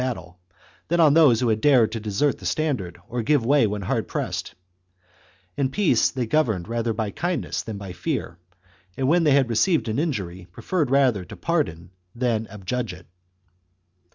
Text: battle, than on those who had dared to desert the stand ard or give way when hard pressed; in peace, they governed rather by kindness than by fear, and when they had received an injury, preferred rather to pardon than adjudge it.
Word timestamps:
battle, 0.01 0.39
than 0.87 0.99
on 0.99 1.13
those 1.13 1.39
who 1.41 1.49
had 1.49 1.61
dared 1.61 1.91
to 1.91 1.99
desert 1.99 2.39
the 2.39 2.45
stand 2.47 2.81
ard 2.81 2.97
or 3.07 3.21
give 3.21 3.45
way 3.45 3.67
when 3.67 3.83
hard 3.83 4.07
pressed; 4.07 4.55
in 5.55 5.69
peace, 5.69 6.09
they 6.09 6.25
governed 6.25 6.67
rather 6.67 6.91
by 6.91 7.11
kindness 7.11 7.61
than 7.61 7.77
by 7.77 7.93
fear, 7.93 8.39
and 8.97 9.07
when 9.07 9.23
they 9.25 9.31
had 9.33 9.47
received 9.47 9.87
an 9.87 9.99
injury, 9.99 10.47
preferred 10.51 10.89
rather 10.89 11.23
to 11.23 11.35
pardon 11.35 11.91
than 12.15 12.47
adjudge 12.49 12.93
it. 12.93 13.05